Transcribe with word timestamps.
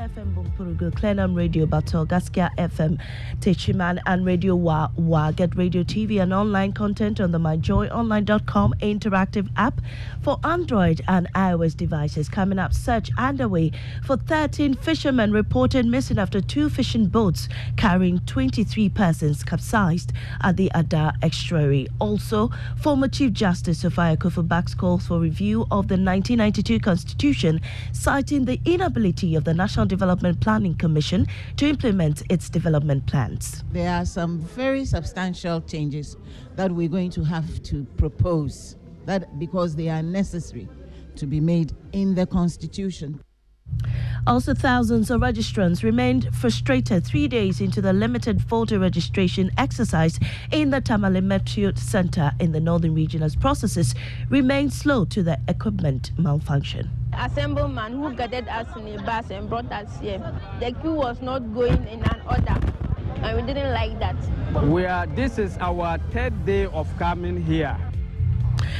FM 0.00 0.34
Bumpurugu, 0.34 0.94
Clenham 0.96 1.34
Radio 1.34 1.66
Bato, 1.66 2.06
Gaskia 2.06 2.50
FM, 2.56 2.98
Techiman, 3.40 4.00
and 4.06 4.24
Radio 4.24 4.56
Wa 4.56 4.88
Wa. 4.96 5.30
Get 5.30 5.54
radio, 5.56 5.82
TV, 5.82 6.22
and 6.22 6.32
online 6.32 6.72
content 6.72 7.20
on 7.20 7.32
the 7.32 7.38
MyJoyOnline.com 7.38 8.74
interactive 8.80 9.50
app 9.58 9.82
for 10.22 10.40
Android 10.42 11.02
and 11.06 11.28
iOS 11.34 11.76
devices. 11.76 12.30
Coming 12.30 12.58
up, 12.58 12.72
search 12.72 13.10
underway 13.18 13.72
for 14.02 14.16
13 14.16 14.72
fishermen 14.72 15.32
reported 15.32 15.84
missing 15.84 16.18
after 16.18 16.40
two 16.40 16.70
fishing 16.70 17.06
boats 17.06 17.50
carrying 17.76 18.20
23 18.20 18.88
persons 18.88 19.44
capsized 19.44 20.14
at 20.42 20.56
the 20.56 20.70
Ada 20.74 21.12
estuary. 21.22 21.88
Also, 21.98 22.50
former 22.78 23.08
Chief 23.08 23.34
Justice 23.34 23.80
Sophia 23.80 24.16
Kufubak's 24.16 24.74
calls 24.74 25.06
for 25.06 25.20
review 25.20 25.62
of 25.64 25.88
the 25.88 25.98
1992 26.00 26.80
Constitution, 26.80 27.60
citing 27.92 28.46
the 28.46 28.58
inability 28.64 29.34
of 29.34 29.44
the 29.44 29.52
National 29.52 29.89
Development 29.90 30.40
Planning 30.40 30.76
Commission 30.76 31.26
to 31.56 31.68
implement 31.68 32.22
its 32.30 32.48
development 32.48 33.06
plans. 33.06 33.64
There 33.72 33.92
are 33.92 34.06
some 34.06 34.38
very 34.38 34.84
substantial 34.84 35.60
changes 35.60 36.16
that 36.56 36.70
we're 36.70 36.88
going 36.88 37.10
to 37.10 37.24
have 37.24 37.62
to 37.64 37.84
propose 37.98 38.76
that 39.04 39.38
because 39.38 39.74
they 39.74 39.88
are 39.88 40.02
necessary 40.02 40.68
to 41.16 41.26
be 41.26 41.40
made 41.40 41.74
in 41.92 42.14
the 42.14 42.24
constitution. 42.26 43.20
Also, 44.26 44.54
thousands 44.54 45.10
of 45.10 45.20
registrants 45.20 45.82
remained 45.82 46.34
frustrated 46.34 47.04
three 47.04 47.26
days 47.26 47.60
into 47.60 47.80
the 47.80 47.92
limited 47.92 48.40
voter 48.40 48.78
registration 48.78 49.50
exercise 49.56 50.20
in 50.52 50.70
the 50.70 50.80
Tamale 50.80 51.20
Center 51.74 52.32
in 52.38 52.52
the 52.52 52.60
northern 52.60 52.94
region 52.94 53.22
as 53.22 53.34
processes 53.34 53.94
remained 54.28 54.72
slow 54.72 55.04
to 55.06 55.22
the 55.22 55.40
equipment 55.48 56.12
malfunction. 56.18 56.99
Assemblyman 57.12 57.92
who 57.94 58.14
gathered 58.14 58.48
us 58.48 58.66
in 58.76 58.88
a 58.88 59.02
bus 59.02 59.30
and 59.30 59.48
brought 59.48 59.70
us 59.72 59.98
here. 60.00 60.18
The 60.60 60.72
queue 60.72 60.92
was 60.92 61.20
not 61.20 61.52
going 61.54 61.86
in 61.86 62.02
an 62.02 62.22
order, 62.28 62.58
and 63.22 63.36
we 63.36 63.52
didn't 63.52 63.72
like 63.72 63.98
that. 63.98 64.16
We 64.66 64.84
are, 64.86 65.06
this 65.06 65.38
is 65.38 65.56
our 65.58 65.98
third 66.10 66.44
day 66.44 66.66
of 66.66 66.88
coming 66.98 67.42
here. 67.42 67.76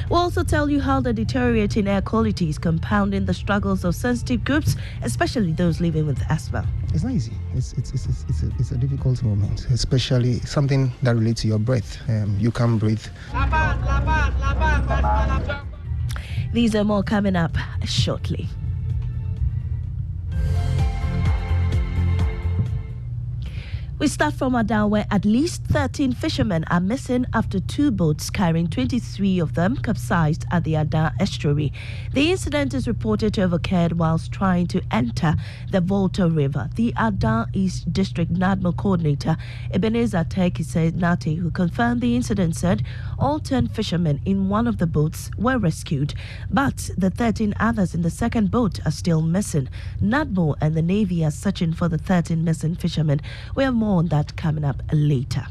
We'll 0.08 0.20
also 0.20 0.42
tell 0.42 0.68
you 0.68 0.80
how 0.80 1.00
the 1.00 1.12
deteriorating 1.12 1.86
air 1.86 2.02
quality 2.02 2.48
is 2.48 2.58
compounding 2.58 3.26
the 3.26 3.34
struggles 3.34 3.84
of 3.84 3.94
sensitive 3.94 4.44
groups, 4.44 4.76
especially 5.02 5.52
those 5.52 5.80
living 5.80 6.06
with 6.06 6.20
asthma. 6.28 6.66
It's 6.92 7.04
not 7.04 7.12
easy. 7.12 7.32
It's 7.54 7.72
it's 7.74 7.92
it's 7.92 8.06
it's, 8.06 8.24
it's, 8.28 8.42
a, 8.42 8.50
it's 8.58 8.70
a 8.72 8.76
difficult 8.76 9.22
moment, 9.22 9.66
especially 9.70 10.40
something 10.40 10.92
that 11.02 11.14
relates 11.14 11.42
to 11.42 11.48
your 11.48 11.60
breath. 11.60 11.98
Um, 12.08 12.36
you 12.40 12.50
can't 12.50 12.80
breathe. 12.80 13.04
These 16.52 16.74
are 16.74 16.82
more 16.84 17.04
coming 17.04 17.36
up 17.36 17.56
shortly. 17.84 18.48
We 24.00 24.08
start 24.08 24.32
from 24.32 24.56
Ada, 24.56 24.86
where 24.86 25.04
at 25.10 25.26
least 25.26 25.64
13 25.64 26.14
fishermen 26.14 26.64
are 26.70 26.80
missing 26.80 27.26
after 27.34 27.60
two 27.60 27.90
boats 27.90 28.30
carrying 28.30 28.66
23 28.66 29.38
of 29.40 29.52
them 29.52 29.76
capsized 29.76 30.46
at 30.50 30.64
the 30.64 30.76
Ada 30.76 31.12
estuary. 31.20 31.70
The 32.14 32.30
incident 32.30 32.72
is 32.72 32.88
reported 32.88 33.34
to 33.34 33.42
have 33.42 33.52
occurred 33.52 33.98
whilst 33.98 34.32
trying 34.32 34.68
to 34.68 34.80
enter 34.90 35.34
the 35.70 35.82
Volta 35.82 36.30
River. 36.30 36.70
The 36.76 36.94
Ada 36.98 37.48
East 37.52 37.92
District 37.92 38.32
NADMO 38.32 38.74
coordinator, 38.78 39.36
Ebenezer 39.70 40.24
Teki 40.24 40.64
said 40.64 40.96
Nati, 40.96 41.34
who 41.34 41.50
confirmed 41.50 42.00
the 42.00 42.16
incident, 42.16 42.56
said 42.56 42.82
all 43.18 43.38
10 43.38 43.68
fishermen 43.68 44.22
in 44.24 44.48
one 44.48 44.66
of 44.66 44.78
the 44.78 44.86
boats 44.86 45.30
were 45.36 45.58
rescued, 45.58 46.14
but 46.50 46.88
the 46.96 47.10
13 47.10 47.52
others 47.60 47.94
in 47.94 48.00
the 48.00 48.08
second 48.08 48.50
boat 48.50 48.80
are 48.86 48.92
still 48.92 49.20
missing. 49.20 49.68
NADMO 50.00 50.56
and 50.62 50.74
the 50.74 50.80
Navy 50.80 51.22
are 51.22 51.30
searching 51.30 51.74
for 51.74 51.86
the 51.86 51.98
13 51.98 52.42
missing 52.42 52.74
fishermen. 52.74 53.20
We 53.54 53.64
have 53.64 53.74
more 53.74 53.89
on 53.90 54.06
that 54.08 54.36
coming 54.36 54.64
up 54.64 54.82
later. 54.92 55.46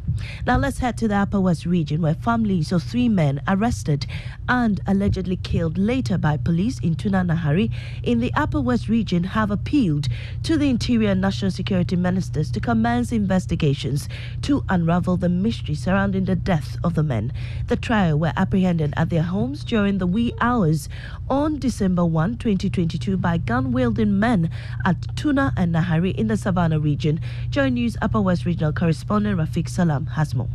Now 0.45 0.57
let's 0.57 0.79
head 0.79 0.97
to 0.97 1.07
the 1.07 1.15
Upper 1.15 1.39
West 1.39 1.65
region 1.65 2.01
where 2.01 2.13
families 2.13 2.71
of 2.71 2.83
three 2.83 3.09
men 3.09 3.41
arrested 3.47 4.05
and 4.47 4.79
allegedly 4.87 5.37
killed 5.37 5.77
later 5.77 6.17
by 6.17 6.37
police 6.37 6.79
in 6.79 6.95
Tuna 6.95 7.23
Nahari 7.23 7.71
in 8.03 8.19
the 8.19 8.33
Upper 8.35 8.61
West 8.61 8.89
region 8.89 9.23
have 9.23 9.51
appealed 9.51 10.07
to 10.43 10.57
the 10.57 10.69
Interior 10.69 11.11
and 11.11 11.21
National 11.21 11.51
Security 11.51 11.95
Ministers 11.95 12.51
to 12.51 12.59
commence 12.59 13.11
investigations 13.11 14.09
to 14.41 14.63
unravel 14.69 15.17
the 15.17 15.29
mystery 15.29 15.75
surrounding 15.75 16.25
the 16.25 16.35
death 16.35 16.77
of 16.83 16.95
the 16.95 17.03
men. 17.03 17.31
The 17.67 17.75
trio 17.75 18.17
were 18.17 18.33
apprehended 18.35 18.93
at 18.97 19.09
their 19.09 19.23
homes 19.23 19.63
during 19.63 19.97
the 19.97 20.07
wee 20.07 20.33
hours 20.41 20.89
on 21.29 21.59
December 21.59 22.05
1, 22.05 22.37
2022 22.37 23.17
by 23.17 23.37
gun-wielding 23.37 24.19
men 24.19 24.49
at 24.85 25.15
Tuna 25.15 25.53
and 25.55 25.73
Nahari 25.75 26.15
in 26.15 26.27
the 26.27 26.37
Savannah 26.37 26.79
region. 26.79 27.19
Joy 27.49 27.69
News 27.69 27.97
Upper 28.01 28.21
West 28.21 28.45
Regional 28.45 28.73
Correspondent 28.73 29.37
Rafiq 29.37 29.69
Salam 29.69 30.08
has 30.13 30.35
more. 30.35 30.49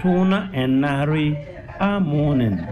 Tuna 0.00 0.50
and 0.54 0.82
Nahari 0.82 1.36
are 1.80 2.00
mourning. 2.00 2.66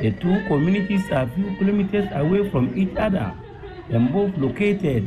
The 0.00 0.12
two 0.12 0.42
communities 0.48 1.10
are 1.10 1.22
a 1.24 1.28
few 1.34 1.56
kilometers 1.58 2.08
away 2.12 2.48
from 2.50 2.76
each 2.78 2.96
other 2.96 3.34
and 3.90 4.12
both 4.12 4.36
located 4.38 5.04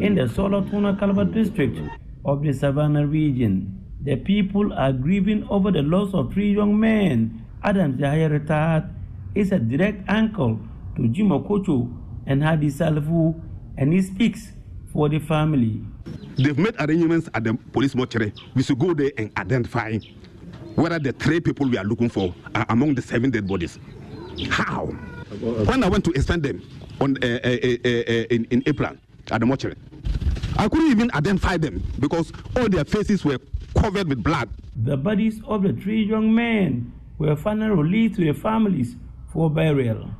in 0.00 0.14
the 0.16 0.22
Sawla-Tuna-Kalba 0.26 1.24
district 1.32 1.78
of 2.24 2.42
the 2.42 2.52
Savannah 2.52 3.06
region. 3.06 3.80
The 4.02 4.16
people 4.16 4.72
are 4.74 4.92
grieving 4.92 5.46
over 5.48 5.70
the 5.70 5.82
loss 5.82 6.12
of 6.12 6.32
three 6.34 6.52
young 6.52 6.78
men. 6.78 7.46
Adam 7.62 7.98
Zahir 7.98 8.28
retired 8.28 8.84
is 9.34 9.52
a 9.52 9.58
direct 9.58 10.08
uncle 10.08 10.58
to 10.96 11.08
Jim 11.08 11.28
Okocho 11.30 11.90
and 12.26 12.42
Hadi 12.42 12.68
Salvu, 12.68 13.40
and 13.78 13.92
he 13.92 14.02
speaks 14.02 14.52
for 14.94 15.08
the 15.08 15.18
family. 15.18 15.82
They've 16.36 16.56
made 16.56 16.76
arrangements 16.80 17.28
at 17.34 17.44
the 17.44 17.54
police 17.72 17.94
mortuary. 17.94 18.32
We 18.54 18.62
should 18.62 18.78
go 18.78 18.94
there 18.94 19.10
and 19.18 19.30
identify 19.36 19.98
whether 20.76 20.98
the 20.98 21.12
three 21.12 21.40
people 21.40 21.68
we 21.68 21.76
are 21.76 21.84
looking 21.84 22.08
for 22.08 22.32
are 22.54 22.64
among 22.68 22.94
the 22.94 23.02
seven 23.02 23.30
dead 23.30 23.46
bodies. 23.46 23.78
How? 24.48 24.86
When 24.86 25.82
I 25.84 25.88
went 25.88 26.04
to 26.06 26.12
extend 26.12 26.44
them 26.44 26.62
on 27.00 27.16
uh, 27.22 27.26
uh, 27.26 27.48
uh, 27.48 28.24
in, 28.30 28.44
in 28.50 28.62
April 28.66 28.96
at 29.30 29.40
the 29.40 29.46
mortuary, 29.46 29.76
I 30.56 30.68
couldn't 30.68 30.90
even 30.90 31.10
identify 31.12 31.56
them 31.56 31.82
because 31.98 32.32
all 32.56 32.68
their 32.68 32.84
faces 32.84 33.24
were 33.24 33.38
covered 33.76 34.08
with 34.08 34.22
blood. 34.22 34.48
The 34.84 34.96
bodies 34.96 35.40
of 35.46 35.62
the 35.64 35.72
three 35.72 36.04
young 36.04 36.32
men 36.32 36.92
were 37.18 37.34
finally 37.36 37.70
released 37.74 38.16
to 38.16 38.24
their 38.24 38.34
families 38.34 38.96
for 39.32 39.50
burial. 39.50 40.10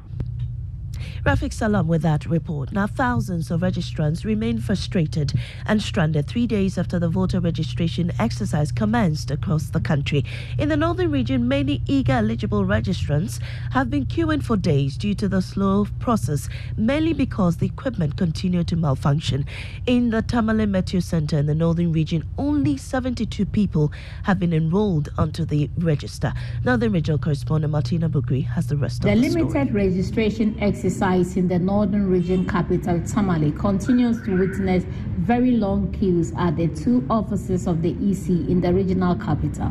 Rafiq 1.24 1.54
Salam 1.54 1.88
with 1.88 2.02
that 2.02 2.26
report. 2.26 2.70
Now, 2.70 2.86
thousands 2.86 3.50
of 3.50 3.62
registrants 3.62 4.26
remain 4.26 4.58
frustrated 4.58 5.32
and 5.64 5.80
stranded 5.80 6.26
three 6.26 6.46
days 6.46 6.76
after 6.76 6.98
the 6.98 7.08
voter 7.08 7.40
registration 7.40 8.12
exercise 8.18 8.70
commenced 8.70 9.30
across 9.30 9.68
the 9.68 9.80
country. 9.80 10.22
In 10.58 10.68
the 10.68 10.76
northern 10.76 11.10
region, 11.10 11.48
many 11.48 11.80
eager 11.86 12.12
eligible 12.12 12.66
registrants 12.66 13.40
have 13.72 13.88
been 13.88 14.04
queuing 14.04 14.42
for 14.42 14.58
days 14.58 14.98
due 14.98 15.14
to 15.14 15.26
the 15.26 15.40
slow 15.40 15.86
process, 15.98 16.50
mainly 16.76 17.14
because 17.14 17.56
the 17.56 17.66
equipment 17.66 18.18
continued 18.18 18.68
to 18.68 18.76
malfunction. 18.76 19.46
In 19.86 20.10
the 20.10 20.20
Tamale 20.20 20.66
Metro 20.66 21.00
Center 21.00 21.38
in 21.38 21.46
the 21.46 21.54
northern 21.54 21.90
region, 21.90 22.28
only 22.36 22.76
72 22.76 23.46
people 23.46 23.90
have 24.24 24.38
been 24.38 24.52
enrolled 24.52 25.08
onto 25.16 25.46
the 25.46 25.70
register. 25.78 26.34
Northern 26.64 26.92
regional 26.92 27.18
correspondent 27.18 27.70
Martina 27.70 28.10
Bukari 28.10 28.44
has 28.46 28.66
the 28.66 28.76
rest 28.76 29.00
the 29.00 29.10
of 29.10 29.18
the 29.18 29.28
limited 29.30 29.72
registration 29.72 30.54
exercise 30.60 31.13
in 31.14 31.46
the 31.46 31.60
northern 31.60 32.10
region 32.10 32.44
capital 32.44 33.00
Tamale 33.02 33.52
continues 33.52 34.20
to 34.22 34.36
witness 34.36 34.82
very 35.18 35.52
long 35.52 35.92
queues 35.92 36.32
at 36.36 36.56
the 36.56 36.66
two 36.66 37.06
offices 37.08 37.68
of 37.68 37.82
the 37.82 37.90
EC 37.90 38.28
in 38.50 38.60
the 38.60 38.72
regional 38.72 39.14
capital. 39.14 39.70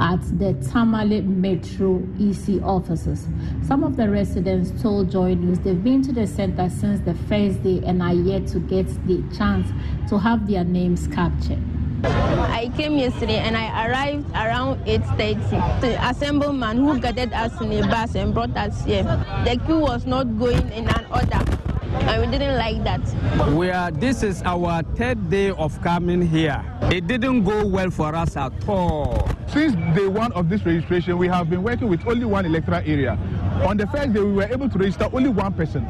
At 0.00 0.20
the 0.40 0.54
Tamale 0.70 1.20
Metro 1.20 2.02
EC 2.18 2.60
offices, 2.64 3.28
some 3.64 3.84
of 3.84 3.96
the 3.96 4.10
residents 4.10 4.82
told 4.82 5.12
Joy 5.12 5.34
News 5.34 5.60
they've 5.60 5.82
been 5.82 6.02
to 6.02 6.12
the 6.12 6.26
center 6.26 6.68
since 6.68 7.00
the 7.00 7.14
first 7.14 7.62
day 7.62 7.80
and 7.86 8.02
are 8.02 8.14
yet 8.14 8.48
to 8.48 8.58
get 8.58 8.86
the 9.06 9.22
chance 9.36 9.68
to 10.08 10.18
have 10.18 10.48
their 10.48 10.64
names 10.64 11.06
captured. 11.06 11.71
I 12.04 12.70
came 12.76 12.96
yesterday 12.98 13.38
and 13.38 13.56
I 13.56 13.88
arrived 13.88 14.30
around 14.32 14.84
8.30. 14.86 15.80
The 15.80 16.08
assembleman 16.08 16.78
who 16.78 16.98
gathered 16.98 17.32
us 17.32 17.60
in 17.60 17.72
a 17.72 17.86
bus 17.86 18.14
and 18.14 18.34
brought 18.34 18.56
us 18.56 18.84
here, 18.84 19.04
the 19.44 19.60
queue 19.66 19.78
was 19.78 20.06
not 20.06 20.24
going 20.38 20.70
in 20.72 20.88
an 20.88 21.06
order 21.10 21.42
and 21.94 22.22
we 22.22 22.38
didn't 22.38 22.56
like 22.56 22.82
that. 22.84 23.52
We 23.52 23.70
are, 23.70 23.90
this 23.90 24.22
is 24.22 24.42
our 24.42 24.82
third 24.96 25.30
day 25.30 25.50
of 25.50 25.80
coming 25.82 26.22
here. 26.22 26.64
It 26.82 27.06
didn't 27.06 27.44
go 27.44 27.66
well 27.66 27.90
for 27.90 28.14
us 28.14 28.36
at 28.36 28.52
all. 28.68 29.28
Since 29.46 29.74
day 29.96 30.08
one 30.08 30.32
of 30.32 30.48
this 30.48 30.64
registration, 30.64 31.18
we 31.18 31.28
have 31.28 31.50
been 31.50 31.62
working 31.62 31.88
with 31.88 32.06
only 32.06 32.24
one 32.24 32.46
electoral 32.46 32.82
area. 32.84 33.18
On 33.66 33.76
the 33.76 33.86
first 33.86 34.12
day, 34.12 34.20
we 34.20 34.32
were 34.32 34.44
able 34.44 34.68
to 34.68 34.78
register 34.78 35.08
only 35.12 35.28
one 35.28 35.52
person. 35.52 35.86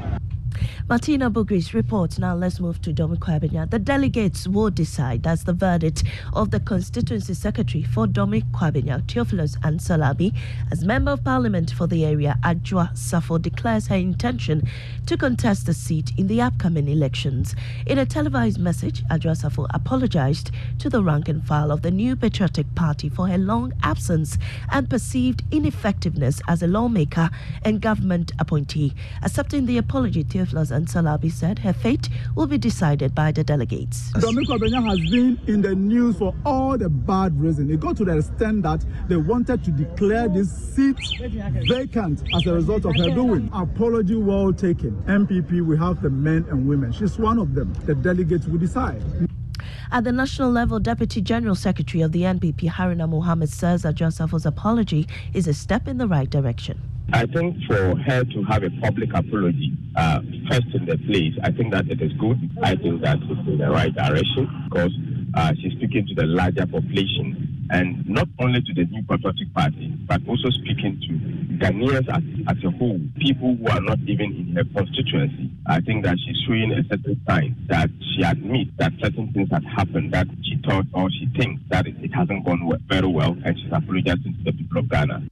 Martina 0.88 1.30
Bugris 1.30 1.72
reports. 1.72 2.18
Now 2.18 2.34
let's 2.34 2.60
move 2.60 2.80
to 2.82 2.92
Dome 2.92 3.16
Kwabenya. 3.16 3.70
The 3.70 3.78
delegates 3.78 4.46
will 4.46 4.70
decide. 4.70 5.22
That's 5.22 5.44
the 5.44 5.52
verdict 5.52 6.04
of 6.32 6.50
the 6.50 6.60
constituency 6.60 7.34
secretary 7.34 7.82
for 7.82 8.06
Dome 8.06 8.42
Kwabenya, 8.52 9.06
Theophilus 9.08 9.56
Ansalabi, 9.60 10.34
As 10.70 10.84
member 10.84 11.12
of 11.12 11.24
parliament 11.24 11.70
for 11.70 11.86
the 11.86 12.04
area, 12.04 12.38
Adwoa 12.42 12.92
Safo 12.94 13.40
declares 13.40 13.86
her 13.86 13.96
intention 13.96 14.68
to 15.06 15.16
contest 15.16 15.66
the 15.66 15.74
seat 15.74 16.12
in 16.16 16.26
the 16.26 16.40
upcoming 16.40 16.88
elections. 16.88 17.54
In 17.86 17.98
a 17.98 18.06
televised 18.06 18.58
message, 18.58 19.04
Adwoa 19.04 19.36
Safo 19.36 19.66
apologized 19.70 20.50
to 20.78 20.90
the 20.90 21.02
rank 21.02 21.28
and 21.28 21.44
file 21.46 21.70
of 21.70 21.82
the 21.82 21.90
New 21.90 22.16
Patriotic 22.16 22.74
Party 22.74 23.08
for 23.08 23.28
her 23.28 23.38
long 23.38 23.72
absence 23.82 24.38
and 24.70 24.90
perceived 24.90 25.42
ineffectiveness 25.50 26.40
as 26.48 26.62
a 26.62 26.66
lawmaker 26.66 27.30
and 27.64 27.80
government 27.80 28.32
appointee. 28.38 28.94
Accepting 29.22 29.66
the 29.66 29.78
apology, 29.78 30.22
Theophilus 30.22 30.41
and 30.42 30.88
Salabi 30.88 31.30
said 31.30 31.60
her 31.60 31.72
fate 31.72 32.08
will 32.34 32.48
be 32.48 32.58
decided 32.58 33.14
by 33.14 33.30
the 33.30 33.44
delegates. 33.44 34.10
Dome 34.12 34.44
Kwabenya 34.44 34.84
has 34.88 34.98
been 35.10 35.38
in 35.46 35.62
the 35.62 35.74
news 35.74 36.16
for 36.16 36.34
all 36.44 36.76
the 36.76 36.88
bad 36.88 37.40
reasons. 37.40 37.70
It 37.70 37.78
got 37.78 37.96
to 37.98 38.04
the 38.04 38.18
extent 38.18 38.64
that 38.64 38.84
they 39.08 39.16
wanted 39.16 39.62
to 39.64 39.70
declare 39.70 40.28
this 40.28 40.50
seat 40.74 40.96
vacant 41.68 42.22
as 42.34 42.46
a 42.46 42.54
result 42.54 42.84
of 42.84 42.96
her 42.96 43.10
doing. 43.10 43.48
Apology 43.52 44.16
well 44.16 44.52
taken. 44.52 45.00
NPP, 45.06 45.64
we 45.64 45.78
have 45.78 46.02
the 46.02 46.10
men 46.10 46.44
and 46.50 46.68
women. 46.68 46.92
She's 46.92 47.18
one 47.18 47.38
of 47.38 47.54
them. 47.54 47.72
The 47.86 47.94
delegates 47.94 48.46
will 48.46 48.58
decide. 48.58 49.02
At 49.92 50.04
the 50.04 50.12
national 50.12 50.50
level, 50.50 50.80
Deputy 50.80 51.20
General 51.20 51.54
Secretary 51.54 52.02
of 52.02 52.12
the 52.12 52.22
NPP, 52.22 52.70
Haruna 52.70 53.08
Mohammed, 53.08 53.50
says 53.50 53.82
that 53.82 53.96
Josefo's 53.96 54.46
apology 54.46 55.06
is 55.34 55.46
a 55.46 55.54
step 55.54 55.86
in 55.86 55.98
the 55.98 56.08
right 56.08 56.28
direction. 56.28 56.80
I 57.12 57.26
think 57.26 57.56
for 57.66 57.96
her 57.96 58.24
to 58.24 58.42
have 58.44 58.62
a 58.62 58.70
public 58.80 59.10
apology 59.14 59.72
uh, 59.96 60.20
first 60.48 60.66
in 60.74 60.86
the 60.86 60.98
place, 61.06 61.34
I 61.42 61.50
think 61.50 61.72
that 61.72 61.88
it 61.88 62.00
is 62.00 62.12
good. 62.14 62.38
I 62.62 62.74
think 62.76 63.02
that 63.02 63.18
it's 63.20 63.48
in 63.48 63.58
the 63.58 63.70
right 63.70 63.94
direction 63.94 64.48
because 64.68 64.92
uh, 65.34 65.52
she's 65.60 65.72
speaking 65.72 66.06
to 66.08 66.14
the 66.14 66.26
larger 66.26 66.66
population 66.66 67.66
and 67.70 68.06
not 68.08 68.28
only 68.38 68.60
to 68.60 68.74
the 68.74 68.84
New 68.84 69.02
Patriotic 69.04 69.52
Party, 69.54 69.94
but 70.06 70.20
also 70.28 70.50
speaking 70.50 71.00
to 71.00 71.64
Ghanaians 71.64 72.08
as, 72.08 72.56
as 72.56 72.64
a 72.64 72.70
whole, 72.76 73.00
people 73.18 73.56
who 73.56 73.66
are 73.68 73.80
not 73.80 73.98
even 74.06 74.32
in 74.32 74.56
her 74.56 74.64
constituency. 74.76 75.50
I 75.66 75.80
think 75.80 76.04
that 76.04 76.16
she's 76.24 76.36
showing 76.46 76.72
a 76.72 76.82
certain 76.84 77.20
sign 77.26 77.56
that 77.68 77.88
she 78.14 78.22
admits 78.22 78.70
that 78.78 78.92
certain 79.00 79.32
things 79.32 79.48
have 79.52 79.64
happened 79.64 80.12
that 80.12 80.26
she 80.42 80.60
thought 80.66 80.86
or 80.92 81.08
she 81.10 81.28
thinks 81.38 81.62
that 81.68 81.86
it, 81.86 81.96
it 82.02 82.12
hasn't 82.14 82.44
gone 82.44 82.66
well, 82.66 82.78
very 82.88 83.06
well, 83.06 83.36
and 83.44 83.58
she's 83.58 83.72
apologizing 83.72 84.34
to 84.38 84.44
the 84.44 84.52
people 84.52 84.78
of 84.78 84.88
Ghana. 84.90 85.22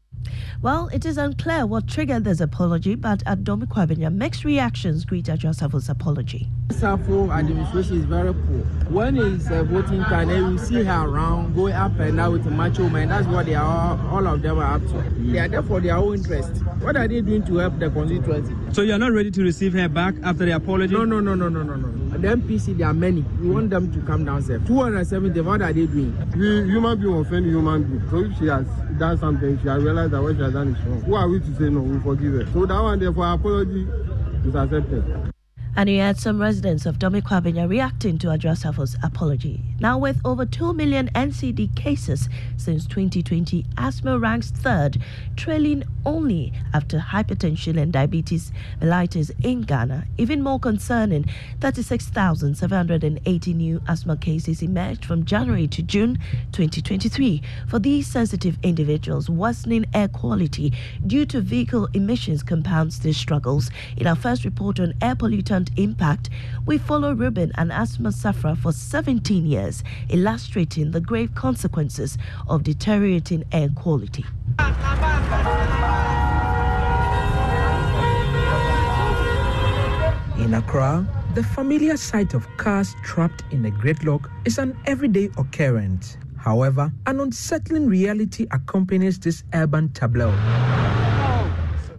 Well, 0.62 0.88
it 0.92 1.06
is 1.06 1.16
unclear 1.16 1.64
what 1.64 1.88
triggered 1.88 2.24
this 2.24 2.40
apology, 2.40 2.94
but 2.94 3.22
at 3.24 3.44
Dome 3.44 3.62
Kwabenya, 3.66 4.12
mixed 4.12 4.44
reactions 4.44 5.06
greet 5.06 5.24
Adwoa 5.24 5.54
Safo's 5.54 5.88
apology. 5.88 6.48
Safo 6.68 7.34
administration 7.34 7.98
is 8.00 8.04
very 8.04 8.34
poor. 8.34 8.60
When 8.90 9.16
it's 9.16 9.50
uh, 9.50 9.64
voting 9.64 10.02
time, 10.02 10.28
you 10.28 10.58
see 10.58 10.84
her 10.84 11.08
around, 11.08 11.54
going 11.54 11.72
up 11.72 11.98
and 11.98 12.16
down 12.16 12.32
with 12.32 12.44
the 12.44 12.50
macho 12.50 12.88
man. 12.90 13.08
That's 13.08 13.26
what 13.26 13.46
they 13.46 13.54
are, 13.54 13.98
all 14.10 14.26
of 14.26 14.42
them 14.42 14.58
are 14.58 14.74
up 14.74 14.82
to. 14.88 15.02
They 15.18 15.38
are 15.38 15.48
there 15.48 15.62
for 15.62 15.80
their 15.80 15.96
own 15.96 16.18
interest. 16.18 16.62
What 16.80 16.96
are 16.96 17.08
they 17.08 17.22
doing 17.22 17.44
to 17.46 17.56
help 17.56 17.78
the 17.78 17.90
constituency? 17.90 18.54
So 18.72 18.82
you 18.82 18.92
are 18.92 18.98
not 18.98 19.12
ready 19.12 19.30
to 19.30 19.42
receive 19.42 19.72
her 19.72 19.88
back 19.88 20.14
after 20.22 20.44
the 20.44 20.52
apology? 20.52 20.92
No, 20.92 21.04
no, 21.04 21.20
no, 21.20 21.34
no, 21.34 21.48
no, 21.48 21.62
no, 21.62 21.76
no. 21.76 22.18
The 22.18 22.28
MPC, 22.28 22.76
there 22.76 22.88
are 22.88 22.94
many. 22.94 23.22
We 23.40 23.48
want 23.48 23.70
them 23.70 23.90
to 23.92 24.00
come 24.02 24.26
down 24.26 24.42
safe. 24.42 24.66
270, 24.66 25.40
what 25.40 25.62
are 25.62 25.72
they 25.72 25.86
doing? 25.86 26.14
We 26.36 26.70
human 26.70 27.00
being 27.00 27.14
offend 27.14 27.46
human 27.46 27.84
being. 27.84 28.10
So 28.10 28.30
if 28.30 28.38
she 28.38 28.46
has 28.46 28.66
done 29.00 29.18
something, 29.18 29.58
she 29.60 29.68
has 29.68 29.82
realized 29.82 30.12
that 30.12 30.22
what 30.22 30.36
she 30.36 30.42
has 30.42 30.52
done 30.52 30.76
is 30.76 30.86
wrong. 30.86 31.00
Who 31.02 31.14
are 31.14 31.28
we 31.28 31.40
to 31.40 31.56
say 31.56 31.70
no? 31.70 31.80
We 31.80 31.98
forgive 32.00 32.32
her. 32.34 32.46
So 32.52 32.66
that 32.66 32.80
one, 32.80 33.00
therefore, 33.00 33.32
apology 33.32 33.88
is 34.46 34.54
accepted. 34.54 35.32
And 35.76 35.88
you 35.88 36.00
had 36.00 36.18
some 36.18 36.40
residents 36.40 36.86
of 36.86 36.98
Dome 36.98 37.20
Kwabenya 37.22 37.68
reacting 37.68 38.18
to 38.18 38.28
Adwoa 38.28 38.56
Safo's 38.56 38.96
apology. 39.02 39.64
Now, 39.80 39.96
with 39.96 40.20
over 40.24 40.44
2 40.44 40.74
million 40.74 41.08
NCD 41.14 41.74
cases 41.74 42.28
since 42.58 42.86
2020, 42.86 43.64
asthma 43.78 44.18
ranks 44.18 44.50
third, 44.50 45.02
trailing 45.36 45.84
only 46.04 46.52
after 46.74 46.98
hypertension 46.98 47.80
and 47.80 47.92
diabetes 47.92 48.52
mellitus 48.80 49.30
in 49.42 49.62
Ghana. 49.62 50.04
Even 50.18 50.42
more 50.42 50.58
concerning, 50.60 51.24
36,780 51.60 53.54
new 53.54 53.80
asthma 53.88 54.16
cases 54.16 54.62
emerged 54.62 55.04
from 55.04 55.24
January 55.24 55.66
to 55.68 55.82
June 55.82 56.18
2023. 56.52 57.42
For 57.68 57.78
these 57.78 58.06
sensitive 58.06 58.58
individuals, 58.62 59.30
worsening 59.30 59.86
air 59.94 60.08
quality 60.08 60.72
due 61.06 61.24
to 61.26 61.40
vehicle 61.40 61.88
emissions 61.94 62.42
compounds 62.42 62.98
these 63.00 63.16
struggles. 63.16 63.70
In 63.96 64.06
our 64.06 64.16
first 64.16 64.44
report 64.44 64.78
on 64.80 64.92
air 65.00 65.14
pollutant 65.14 65.70
impact, 65.78 66.28
we 66.66 66.76
follow 66.78 67.14
Ruben, 67.14 67.52
an 67.56 67.70
asthma 67.70 68.12
sufferer 68.12 68.54
for 68.54 68.72
17 68.72 69.46
years, 69.46 69.69
illustrating 70.08 70.90
the 70.90 71.00
grave 71.00 71.34
consequences 71.34 72.18
of 72.48 72.62
deteriorating 72.62 73.44
air 73.52 73.68
quality. 73.74 74.24
In 80.38 80.54
Accra, 80.54 81.06
the 81.34 81.44
familiar 81.44 81.96
sight 81.96 82.34
of 82.34 82.46
cars 82.56 82.94
trapped 83.04 83.44
in 83.50 83.66
a 83.66 83.70
gridlock 83.70 84.30
is 84.44 84.58
an 84.58 84.76
everyday 84.86 85.30
occurrence. 85.36 86.16
However, 86.36 86.90
an 87.06 87.20
unsettling 87.20 87.86
reality 87.86 88.46
accompanies 88.50 89.18
this 89.18 89.44
urban 89.52 89.90
tableau. 89.90 90.32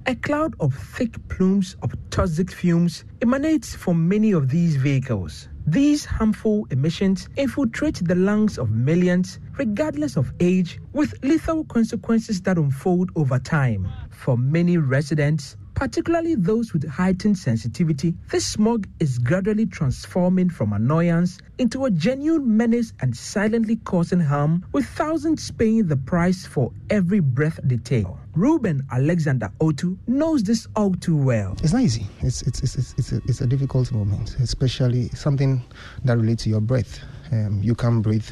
A 0.07 0.15
cloud 0.15 0.55
of 0.59 0.73
thick 0.73 1.15
plumes 1.29 1.75
of 1.83 1.93
toxic 2.09 2.51
fumes 2.51 3.05
emanates 3.21 3.75
from 3.75 4.09
many 4.09 4.31
of 4.31 4.49
these 4.49 4.75
vehicles. 4.75 5.47
These 5.67 6.05
harmful 6.05 6.67
emissions 6.71 7.29
infiltrate 7.37 8.01
the 8.03 8.15
lungs 8.15 8.57
of 8.57 8.71
millions, 8.71 9.39
regardless 9.57 10.17
of 10.17 10.33
age, 10.39 10.79
with 10.91 11.13
lethal 11.23 11.63
consequences 11.65 12.41
that 12.41 12.57
unfold 12.57 13.11
over 13.15 13.37
time. 13.37 13.87
For 14.09 14.37
many 14.37 14.77
residents, 14.77 15.57
particularly 15.81 16.35
those 16.35 16.73
with 16.73 16.87
heightened 16.87 17.35
sensitivity, 17.35 18.13
this 18.29 18.45
smog 18.45 18.87
is 18.99 19.17
gradually 19.17 19.65
transforming 19.65 20.47
from 20.47 20.73
annoyance 20.73 21.39
into 21.57 21.85
a 21.85 21.89
genuine 21.89 22.55
menace 22.55 22.93
and 22.99 23.17
silently 23.17 23.77
causing 23.77 24.19
harm, 24.19 24.63
with 24.73 24.85
thousands 24.85 25.49
paying 25.49 25.87
the 25.87 25.97
price 25.97 26.45
for 26.45 26.71
every 26.91 27.19
breath 27.19 27.59
they 27.63 27.77
take. 27.77 28.05
Ruben 28.35 28.85
Alexander 28.91 29.51
Otu 29.59 29.97
knows 30.05 30.43
this 30.43 30.67
all 30.75 30.93
too 30.93 31.17
well. 31.17 31.55
It's 31.63 31.73
not 31.73 31.81
easy. 31.81 32.05
It's 32.21 32.43
it's 32.43 32.61
it's 32.61 32.75
it's, 32.75 32.93
it's, 32.99 33.11
a, 33.13 33.15
it's 33.25 33.41
a 33.41 33.47
difficult 33.47 33.91
moment, 33.91 34.35
especially 34.39 35.09
something 35.09 35.63
that 36.05 36.15
relates 36.15 36.43
to 36.43 36.49
your 36.51 36.61
breath. 36.61 36.99
Um, 37.31 37.59
you 37.63 37.73
can't 37.73 38.03
breathe. 38.03 38.29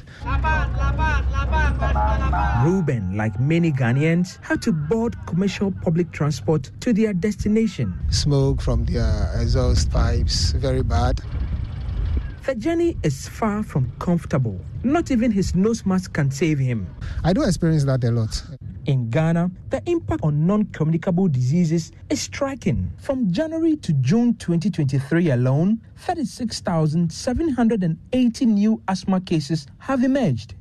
Ruben, 2.63 3.15
like 3.15 3.39
many 3.39 3.71
Ghanaians, 3.71 4.37
had 4.43 4.61
to 4.63 4.73
board 4.73 5.15
commercial 5.25 5.71
public 5.71 6.11
transport 6.11 6.71
to 6.81 6.91
their 6.91 7.13
destination. 7.13 7.93
Smoke 8.09 8.61
from 8.61 8.85
their 8.85 9.31
exhaust 9.39 9.89
pipes, 9.91 10.51
very 10.51 10.83
bad. 10.83 11.21
The 12.45 12.55
journey 12.55 12.97
is 13.03 13.27
far 13.27 13.63
from 13.63 13.91
comfortable. 13.99 14.59
Not 14.83 15.11
even 15.11 15.31
his 15.31 15.55
nose 15.55 15.85
mask 15.85 16.13
can 16.13 16.31
save 16.31 16.59
him. 16.59 16.87
I 17.23 17.31
do 17.31 17.43
experience 17.43 17.85
that 17.85 18.03
a 18.03 18.11
lot. 18.11 18.43
In 18.85 19.09
Ghana, 19.09 19.51
the 19.69 19.81
impact 19.85 20.21
on 20.23 20.47
non 20.47 20.63
communicable 20.65 21.27
diseases 21.27 21.91
is 22.09 22.21
striking. 22.21 22.91
From 22.97 23.31
January 23.31 23.75
to 23.77 23.93
June 23.93 24.33
2023 24.35 25.31
alone, 25.31 25.79
36,780 25.97 28.45
new 28.45 28.81
asthma 28.87 29.19
cases 29.21 29.65
have 29.79 30.03
emerged. 30.03 30.53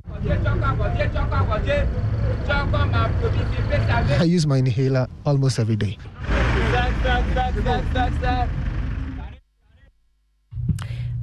I 4.21 4.25
use 4.25 4.47
my 4.47 4.57
inhaler 4.59 5.07
almost 5.25 5.59
every 5.59 5.77
day. 5.77 5.97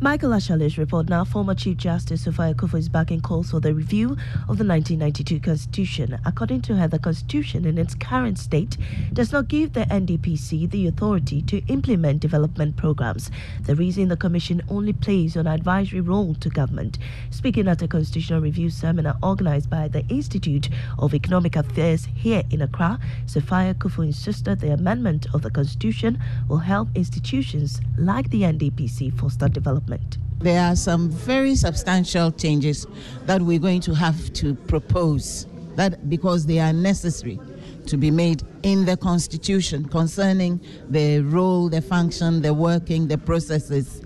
Michael 0.05 0.33
Ashali's 0.33 0.77
report 0.77 1.09
now. 1.09 1.24
Former 1.24 1.55
Chief 1.55 1.77
Justice 1.77 2.25
Sophia 2.25 2.53
Akuffo 2.53 2.77
is 2.77 2.89
backing 2.89 3.21
calls 3.21 3.50
for 3.50 3.59
the 3.59 3.74
review 3.74 4.09
of 4.47 4.59
the 4.59 4.63
1992 4.63 5.39
Constitution. 5.39 6.19
According 6.27 6.62
to 6.62 6.75
her, 6.75 6.88
the 6.88 7.00
Constitution 7.00 7.65
in 7.65 7.79
its 7.79 7.95
current 7.95 8.38
state 8.38 8.77
does 9.13 9.31
not 9.31 9.47
give 9.47 9.74
the 9.74 9.85
NDPC 9.85 10.69
the 10.69 10.85
authority 10.85 11.41
to 11.41 11.65
implement 11.69 12.19
development 12.19 12.77
programs. 12.77 13.31
The 13.63 13.75
reason 13.75 14.09
the 14.09 14.15
Commission 14.15 14.62
only 14.69 14.93
plays 14.93 15.35
an 15.35 15.47
advisory 15.47 16.01
role 16.01 16.35
to 16.35 16.50
government. 16.50 17.00
Speaking 17.31 17.67
at 17.67 17.81
a 17.81 17.88
Constitutional 17.88 18.41
Review 18.41 18.69
seminar 18.69 19.17
organized 19.24 19.71
by 19.71 19.88
the 19.88 20.05
Institute 20.09 20.69
of 21.00 21.15
Economic 21.15 21.55
Affairs 21.55 22.07
here 22.13 22.43
in 22.51 22.62
Accra, 22.62 23.00
Sophia 23.25 23.74
Akuffo 23.74 24.05
insisted 24.05 24.59
the 24.59 24.71
amendment 24.71 25.25
of 25.33 25.41
the 25.41 25.50
Constitution 25.50 26.21
will 26.47 26.59
help 26.59 26.89
institutions 26.93 27.81
like 27.97 28.29
the 28.29 28.43
NDPC 28.43 29.19
foster 29.19 29.50
development. 29.50 29.94
There 30.39 30.61
are 30.61 30.75
some 30.75 31.09
very 31.09 31.55
substantial 31.55 32.31
changes 32.31 32.85
that 33.25 33.41
we're 33.41 33.59
going 33.59 33.81
to 33.81 33.95
have 33.95 34.31
to 34.33 34.53
propose 34.53 35.47
that 35.75 36.09
because 36.09 36.45
they 36.45 36.59
are 36.59 36.73
necessary 36.73 37.39
to 37.87 37.97
be 37.97 38.11
made 38.11 38.43
in 38.63 38.85
the 38.85 38.97
constitution 38.97 39.85
concerning 39.85 40.59
the 40.89 41.21
role, 41.21 41.69
the 41.69 41.81
function, 41.81 42.41
the 42.41 42.53
working, 42.53 43.07
the 43.07 43.17
processes 43.17 44.01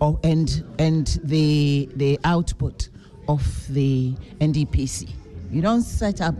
of, 0.00 0.18
and 0.24 0.64
and 0.78 1.20
the 1.24 1.88
the 1.96 2.18
output 2.24 2.88
of 3.28 3.42
the 3.72 4.14
NDPC. 4.40 5.10
You 5.50 5.62
don't 5.62 5.82
set 5.82 6.20
up 6.20 6.34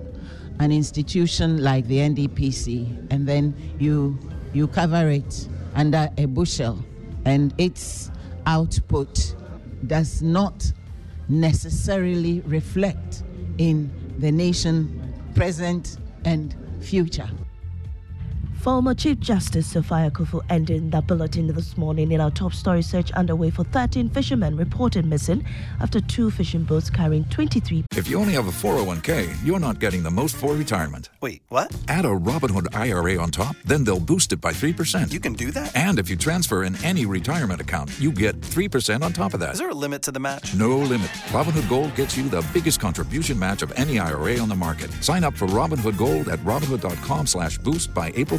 an 0.60 0.70
institution 0.70 1.62
like 1.62 1.86
the 1.86 1.98
NDPC 1.98 3.08
and 3.10 3.26
then 3.26 3.54
you 3.78 4.18
you 4.52 4.68
cover 4.68 5.08
it 5.08 5.48
under 5.74 6.08
a 6.16 6.26
bushel 6.26 6.84
and 7.24 7.52
its 7.58 8.10
output 8.46 9.34
does 9.86 10.22
not 10.22 10.72
necessarily 11.28 12.40
reflect 12.40 13.22
in 13.58 13.90
the 14.18 14.30
nation 14.30 15.14
present 15.34 15.98
and 16.24 16.54
future. 16.80 17.28
Former 18.64 18.94
Chief 18.94 19.20
Justice 19.20 19.66
Sophia 19.66 20.10
Akuffo 20.10 20.40
ending 20.48 20.88
the 20.88 21.02
bulletin 21.02 21.48
this 21.48 21.76
morning 21.76 22.12
in 22.12 22.20
our 22.22 22.30
top 22.30 22.54
story 22.54 22.80
search 22.80 23.12
underway 23.12 23.50
for 23.50 23.62
13 23.62 24.08
fishermen 24.08 24.56
reported 24.56 25.04
missing 25.04 25.44
after 25.82 26.00
two 26.00 26.30
fishing 26.30 26.64
boats 26.64 26.88
carrying 26.88 27.26
23. 27.26 27.84
If 27.94 28.08
you 28.08 28.18
only 28.18 28.32
have 28.32 28.48
a 28.48 28.50
401k, 28.50 29.36
you're 29.44 29.60
not 29.60 29.80
getting 29.80 30.02
the 30.02 30.10
most 30.10 30.36
for 30.36 30.54
retirement. 30.54 31.10
Wait, 31.20 31.42
what? 31.50 31.76
Add 31.88 32.06
a 32.06 32.08
Robinhood 32.08 32.74
IRA 32.74 33.20
on 33.20 33.30
top, 33.30 33.54
then 33.66 33.84
they'll 33.84 34.00
boost 34.00 34.32
it 34.32 34.40
by 34.40 34.50
3%. 34.52 35.12
You 35.12 35.20
can 35.20 35.34
do 35.34 35.50
that? 35.50 35.76
And 35.76 35.98
if 35.98 36.08
you 36.08 36.16
transfer 36.16 36.64
in 36.64 36.82
any 36.82 37.04
retirement 37.04 37.60
account, 37.60 37.90
you 38.00 38.10
get 38.12 38.40
3% 38.40 39.02
on 39.02 39.12
top 39.12 39.34
of 39.34 39.40
that. 39.40 39.52
Is 39.52 39.58
there 39.58 39.68
a 39.68 39.74
limit 39.74 40.00
to 40.04 40.10
the 40.10 40.20
match? 40.20 40.54
No 40.54 40.78
limit. 40.78 41.10
Robinhood 41.32 41.68
Gold 41.68 41.94
gets 41.96 42.16
you 42.16 42.30
the 42.30 42.42
biggest 42.54 42.80
contribution 42.80 43.38
match 43.38 43.60
of 43.60 43.72
any 43.72 43.98
IRA 43.98 44.38
on 44.38 44.48
the 44.48 44.54
market. 44.54 44.90
Sign 45.04 45.22
up 45.22 45.34
for 45.34 45.46
Robinhood 45.48 45.98
Gold 45.98 46.30
at 46.30 46.38
Robinhood.com 46.38 47.26
slash 47.26 47.58
boost 47.58 47.92
by 47.92 48.10
April 48.16 48.38